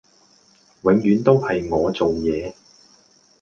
[0.81, 2.55] 永遠都係我做野